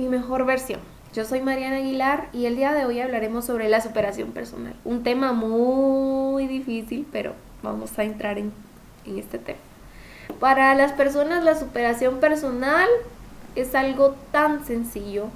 [0.00, 0.80] mi mejor versión.
[1.12, 4.74] Yo soy Mariana Aguilar y el día de hoy hablaremos sobre la superación personal.
[4.82, 8.50] Un tema muy difícil, pero vamos a entrar en,
[9.04, 9.58] en este tema.
[10.38, 12.88] Para las personas la superación personal
[13.56, 15.26] es algo tan sencillo,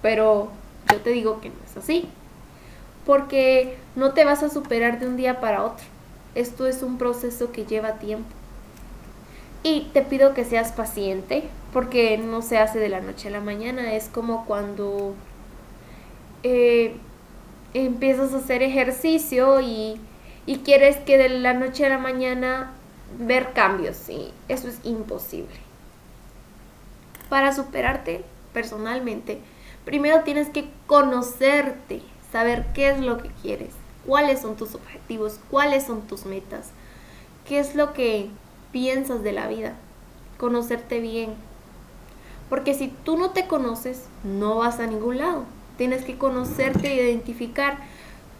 [0.00, 0.50] pero
[0.92, 2.08] yo te digo que no es así.
[3.04, 5.84] Porque no te vas a superar de un día para otro.
[6.36, 8.30] Esto es un proceso que lleva tiempo.
[9.64, 13.40] Y te pido que seas paciente, porque no se hace de la noche a la
[13.40, 13.92] mañana.
[13.94, 15.14] Es como cuando
[16.42, 16.96] eh,
[17.74, 20.00] empiezas a hacer ejercicio y,
[20.46, 22.72] y, quieres que de la noche a la mañana
[23.18, 24.08] ver cambios.
[24.08, 25.56] Y eso es imposible.
[27.28, 29.40] Para superarte personalmente,
[29.84, 33.70] primero tienes que conocerte, saber qué es lo que quieres,
[34.06, 36.70] cuáles son tus objetivos, cuáles son tus metas,
[37.46, 38.30] qué es lo que
[38.72, 39.74] piensas de la vida,
[40.38, 41.34] conocerte bien.
[42.48, 45.44] Porque si tú no te conoces, no vas a ningún lado.
[45.76, 47.78] Tienes que conocerte e identificar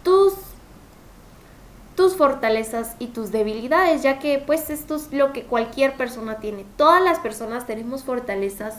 [0.03, 0.33] tus
[1.99, 6.65] tus fortalezas y tus debilidades, ya que pues esto es lo que cualquier persona tiene.
[6.77, 8.75] Todas las personas tenemos fortalezas,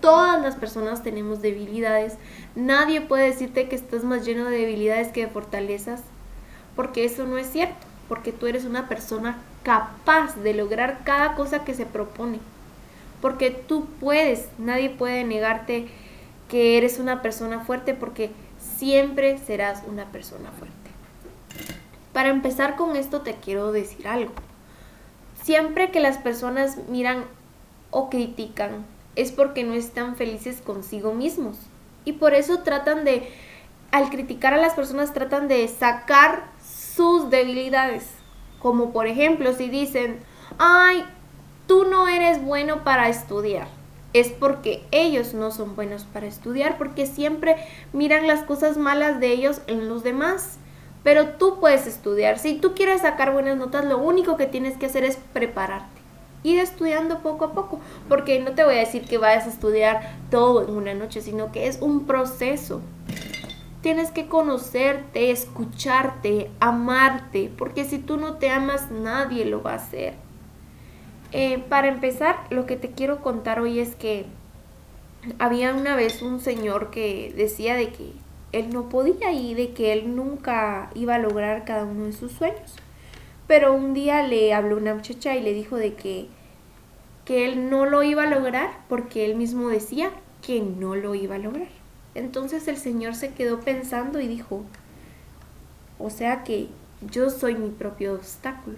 [0.00, 2.14] todas las personas tenemos debilidades.
[2.56, 6.00] Nadie puede decirte que estás más lleno de debilidades que de fortalezas,
[6.74, 11.64] porque eso no es cierto, porque tú eres una persona capaz de lograr cada cosa
[11.64, 12.40] que se propone.
[13.24, 15.88] Porque tú puedes, nadie puede negarte
[16.50, 20.76] que eres una persona fuerte porque siempre serás una persona fuerte.
[22.12, 24.34] Para empezar con esto te quiero decir algo.
[25.42, 27.24] Siempre que las personas miran
[27.90, 28.84] o critican
[29.16, 31.56] es porque no están felices consigo mismos.
[32.04, 33.26] Y por eso tratan de,
[33.90, 38.04] al criticar a las personas, tratan de sacar sus debilidades
[38.64, 40.20] como por ejemplo, si dicen,
[40.56, 41.04] ay,
[41.66, 43.68] tú no eres bueno para estudiar.
[44.12, 47.56] Es porque ellos no son buenos para estudiar, porque siempre
[47.92, 50.58] miran las cosas malas de ellos en los demás.
[51.02, 52.38] Pero tú puedes estudiar.
[52.38, 56.00] Si tú quieres sacar buenas notas, lo único que tienes que hacer es prepararte.
[56.44, 57.80] Ir estudiando poco a poco.
[58.08, 61.52] Porque no te voy a decir que vayas a estudiar todo en una noche, sino
[61.52, 62.80] que es un proceso.
[63.82, 69.76] Tienes que conocerte, escucharte, amarte, porque si tú no te amas, nadie lo va a
[69.76, 70.23] hacer.
[71.36, 74.24] Eh, para empezar, lo que te quiero contar hoy es que
[75.40, 78.12] había una vez un señor que decía de que
[78.52, 82.30] él no podía y de que él nunca iba a lograr cada uno de sus
[82.30, 82.76] sueños.
[83.48, 86.28] Pero un día le habló una muchacha y le dijo de que,
[87.24, 91.34] que él no lo iba a lograr porque él mismo decía que no lo iba
[91.34, 91.66] a lograr.
[92.14, 94.62] Entonces el Señor se quedó pensando y dijo,
[95.98, 96.68] o sea que
[97.10, 98.76] yo soy mi propio obstáculo.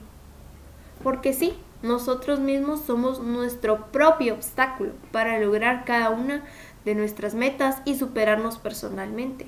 [1.03, 6.43] Porque sí, nosotros mismos somos nuestro propio obstáculo para lograr cada una
[6.85, 9.47] de nuestras metas y superarnos personalmente.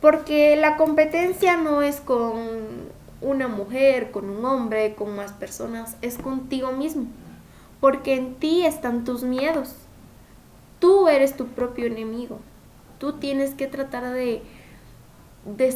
[0.00, 2.36] Porque la competencia no es con
[3.20, 7.06] una mujer, con un hombre, con más personas, es contigo mismo.
[7.80, 9.74] Porque en ti están tus miedos.
[10.78, 12.38] Tú eres tu propio enemigo.
[12.98, 14.42] Tú tienes que tratar de,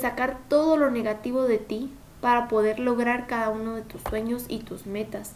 [0.00, 4.58] sacar todo lo negativo de ti para poder lograr cada uno de tus sueños y
[4.60, 5.34] tus metas.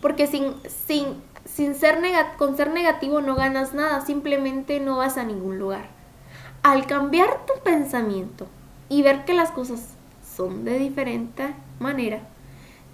[0.00, 0.54] Porque sin,
[0.86, 1.98] sin, sin ser
[2.36, 5.88] con ser negativo no ganas nada, simplemente no vas a ningún lugar.
[6.62, 8.46] Al cambiar tu pensamiento
[8.88, 9.94] y ver que las cosas
[10.36, 12.20] son de diferente manera,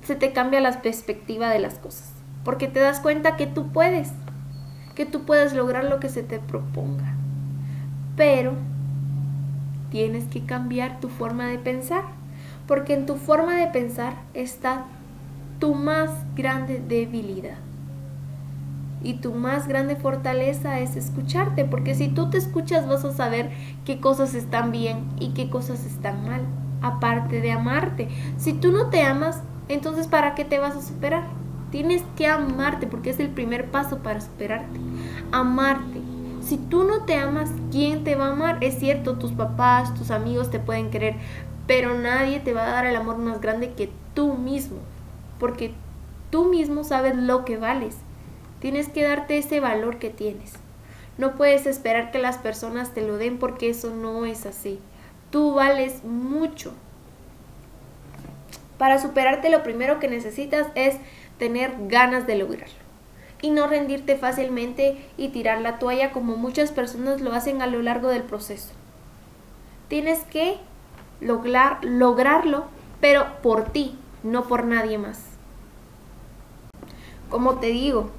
[0.05, 2.13] se te cambia la perspectiva de las cosas.
[2.45, 4.11] Porque te das cuenta que tú puedes
[4.95, 7.15] que tú puedes lograr lo que se te proponga.
[8.17, 8.53] Pero
[9.91, 12.05] tienes que cambiar tu forma de pensar,
[12.67, 14.85] porque en tu forma de pensar está
[15.63, 17.57] tu más grande debilidad.
[19.01, 23.53] Y tu más grande fortaleza es escucharte, porque si tú te escuchas vas a saber
[23.85, 26.41] qué cosas están bien y qué cosas están mal,
[26.81, 28.09] aparte de amarte.
[28.39, 31.29] Si tú no te amas, entonces ¿para qué te vas a superar?
[31.71, 34.81] Tienes que amarte porque es el primer paso para superarte.
[35.31, 36.01] Amarte.
[36.41, 38.59] Si tú no te amas, ¿quién te va a amar?
[38.65, 41.15] Es cierto, tus papás, tus amigos te pueden querer,
[41.69, 44.79] pero nadie te va a dar el amor más grande que tú mismo.
[45.43, 45.75] Porque
[46.31, 47.97] tú mismo sabes lo que vales.
[48.61, 50.53] Tienes que darte ese valor que tienes.
[51.19, 54.79] No puedes esperar que las personas te lo den porque eso no es así.
[55.33, 56.75] Tú vales mucho.
[58.79, 60.99] Para superarte lo primero que necesitas es
[61.41, 62.77] tener ganas de lograrlo
[63.41, 67.83] y no rendirte fácilmente y tirar la toalla como muchas personas lo hacen a lo
[67.83, 68.75] largo del proceso.
[69.89, 70.59] Tienes que
[71.21, 72.67] lograr, lograrlo,
[73.01, 75.32] pero por ti, no por nadie más.
[77.33, 78.11] Como te digo,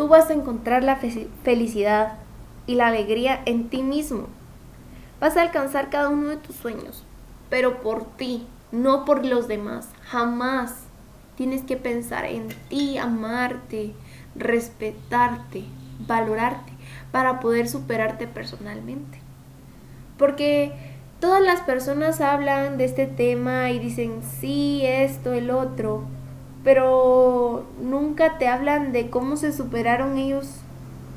[0.00, 2.14] Tú vas a encontrar la felicidad
[2.66, 4.28] y la alegría en ti mismo.
[5.20, 7.04] Vas a alcanzar cada uno de tus sueños,
[7.50, 9.90] pero por ti, no por los demás.
[10.04, 10.84] Jamás
[11.36, 13.92] tienes que pensar en ti, amarte,
[14.34, 15.64] respetarte,
[16.06, 16.72] valorarte
[17.12, 19.18] para poder superarte personalmente.
[20.16, 20.72] Porque
[21.20, 26.04] todas las personas hablan de este tema y dicen sí, esto, el otro,
[26.62, 30.48] pero nunca te hablan de cómo se superaron ellos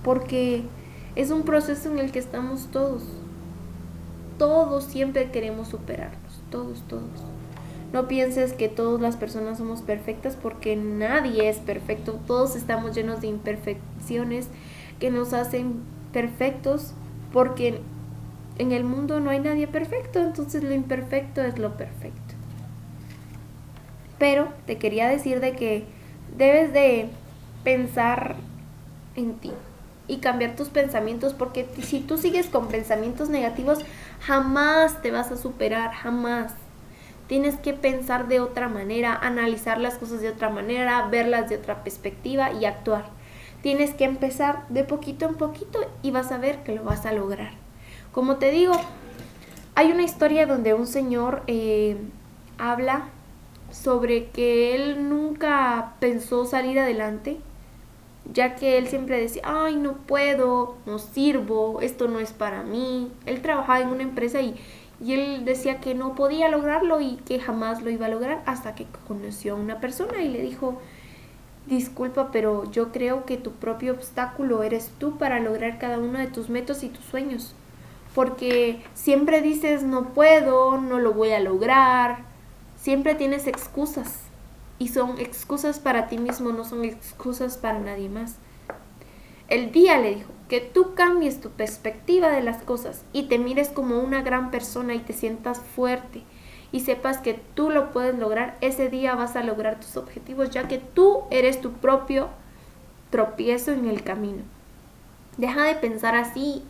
[0.04, 0.64] porque
[1.16, 3.04] es un proceso en el que estamos todos.
[4.38, 7.04] Todos siempre queremos superarnos, todos, todos.
[7.92, 12.20] No pienses que todas las personas somos perfectas porque nadie es perfecto.
[12.26, 14.48] Todos estamos llenos de imperfecciones
[15.00, 15.76] que nos hacen
[16.12, 16.94] perfectos
[17.32, 17.82] porque
[18.58, 22.23] en el mundo no hay nadie perfecto, entonces lo imperfecto es lo perfecto.
[24.24, 25.84] Pero te quería decir de que
[26.38, 27.10] debes de
[27.66, 28.38] pensar
[29.18, 29.52] en ti
[30.08, 33.80] y cambiar tus pensamientos porque si tú sigues con pensamientos negativos
[34.22, 36.54] jamás te vas a superar, jamás.
[37.28, 41.84] Tienes que pensar de otra manera, analizar las cosas de otra manera, verlas de otra
[41.84, 43.08] perspectiva y actuar.
[43.62, 47.12] Tienes que empezar de poquito en poquito y vas a ver que lo vas a
[47.12, 47.52] lograr.
[48.14, 48.80] Como te digo,
[49.76, 51.98] hay una historia donde un señor eh,
[52.58, 53.10] habla
[53.74, 57.38] sobre que él nunca pensó salir adelante,
[58.32, 63.12] ya que él siempre decía, ay, no puedo, no sirvo, esto no es para mí.
[63.26, 64.56] Él trabajaba en una empresa y,
[65.04, 68.76] y él decía que no podía lograrlo y que jamás lo iba a lograr hasta
[68.76, 70.80] que conoció a una persona y le dijo,
[71.66, 76.28] Disculpa, pero yo creo que tu propio obstáculo eres tú para lograr cada uno de
[76.28, 77.56] tus metas y tus sueños.
[78.14, 82.33] Porque siempre dices no puedo, no lo voy a lograr.
[82.84, 84.24] Siempre tienes excusas.
[84.78, 88.36] Y son excusas para ti mismo, no son excusas para nadie más.
[89.48, 93.70] El día le dijo que tú cambies tu perspectiva de las cosas y te mires
[93.70, 96.24] como una gran persona y te sientas fuerte
[96.74, 100.68] y sepas que tú lo puedes lograr, ese día vas a lograr tus objetivos, ya
[100.68, 102.28] que tú eres tu propio
[103.12, 104.44] tropiezo en el camino.
[105.38, 106.64] Deja de pensar así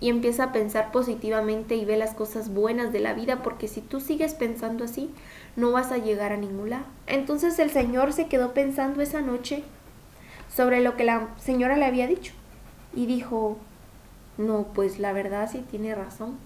[0.00, 3.80] y empieza a pensar positivamente y ve las cosas buenas de la vida, porque si
[3.80, 5.10] tú sigues pensando así,
[5.56, 6.84] no vas a llegar a ningún lado.
[7.06, 9.64] Entonces el Señor se quedó pensando esa noche
[10.54, 12.32] sobre lo que la señora le había dicho
[12.94, 13.56] y dijo,
[14.38, 16.36] no, pues la verdad sí tiene razón.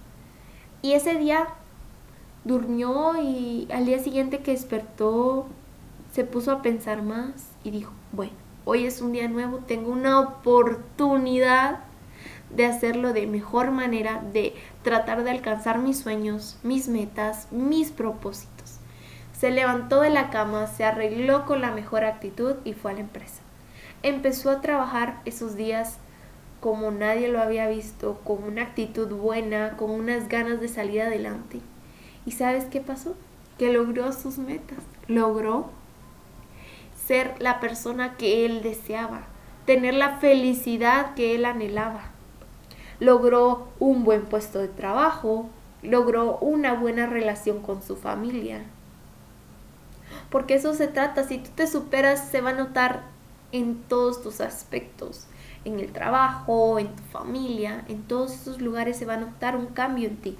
[0.82, 1.48] Y ese día
[2.44, 5.46] durmió y al día siguiente que despertó
[6.12, 8.32] se puso a pensar más y dijo, bueno,
[8.64, 11.80] hoy es un día nuevo, tengo una oportunidad
[12.54, 18.78] de hacerlo de mejor manera, de tratar de alcanzar mis sueños, mis metas, mis propósitos.
[19.38, 23.00] Se levantó de la cama, se arregló con la mejor actitud y fue a la
[23.00, 23.40] empresa.
[24.02, 25.98] Empezó a trabajar esos días
[26.60, 31.60] como nadie lo había visto, con una actitud buena, con unas ganas de salir adelante.
[32.26, 33.16] ¿Y sabes qué pasó?
[33.58, 35.70] Que logró sus metas, logró
[37.06, 39.22] ser la persona que él deseaba,
[39.64, 42.10] tener la felicidad que él anhelaba.
[43.00, 45.48] Logró un buen puesto de trabajo,
[45.82, 48.62] logró una buena relación con su familia.
[50.30, 53.02] Porque eso se trata, si tú te superas se va a notar
[53.52, 55.26] en todos tus aspectos,
[55.64, 59.66] en el trabajo, en tu familia, en todos esos lugares se va a notar un
[59.66, 60.36] cambio en ti.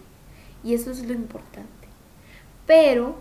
[0.63, 1.89] Y eso es lo importante.
[2.67, 3.17] Pero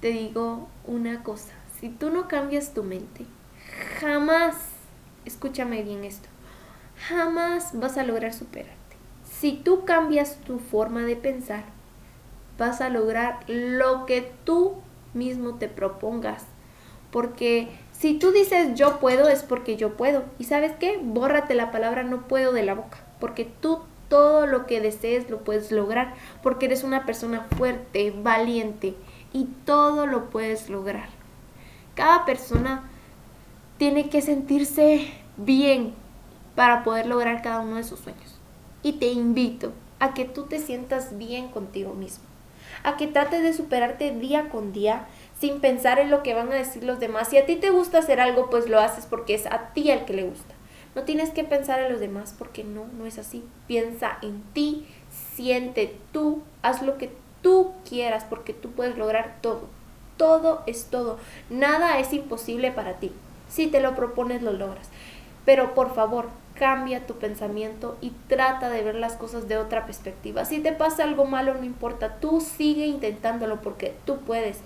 [0.00, 3.24] te digo una cosa, si tú no cambias tu mente,
[4.00, 4.56] jamás,
[5.24, 6.28] escúchame bien esto,
[6.96, 8.76] jamás vas a lograr superarte.
[9.24, 11.64] Si tú cambias tu forma de pensar,
[12.58, 14.74] vas a lograr lo que tú
[15.14, 16.44] mismo te propongas.
[17.10, 20.24] Porque si tú dices yo puedo, es porque yo puedo.
[20.38, 20.98] ¿Y sabes qué?
[21.02, 22.98] Bórrate la palabra no puedo de la boca.
[23.18, 23.80] Porque tú
[24.12, 28.94] todo lo que desees lo puedes lograr porque eres una persona fuerte, valiente
[29.32, 31.08] y todo lo puedes lograr.
[31.94, 32.90] Cada persona
[33.78, 35.08] tiene que sentirse
[35.38, 35.94] bien
[36.54, 38.38] para poder lograr cada uno de sus sueños.
[38.82, 42.24] Y te invito a que tú te sientas bien contigo mismo,
[42.82, 45.06] a que trates de superarte día con día
[45.38, 47.28] sin pensar en lo que van a decir los demás.
[47.28, 50.04] Si a ti te gusta hacer algo, pues lo haces porque es a ti el
[50.04, 50.54] que le gusta.
[50.94, 53.44] No tienes que pensar en los demás porque no, no es así.
[53.66, 54.86] Piensa en ti,
[55.34, 59.68] siente tú, haz lo que tú quieras porque tú puedes lograr todo.
[60.16, 61.18] Todo es todo.
[61.48, 63.10] Nada es imposible para ti.
[63.48, 64.90] Si te lo propones, lo logras.
[65.44, 66.28] Pero por favor,
[66.62, 70.44] cambia tu pensamiento y trata de ver las cosas de otra perspectiva.
[70.44, 74.60] Si te pasa algo malo, no importa, tú sigue intentándolo porque tú puedes.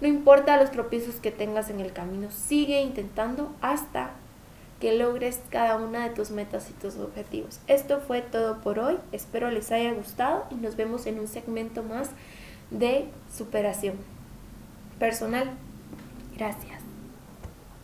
[0.00, 4.12] No importa los tropiezos que tengas en el camino, sigue intentando hasta
[4.78, 7.58] que logres cada una de tus metas y tus objetivos.
[7.66, 11.82] Esto fue todo por hoy, espero les haya gustado y nos vemos en un segmento
[11.82, 12.10] más
[12.70, 13.96] de superación
[15.00, 15.50] personal.
[16.36, 16.69] Gracias.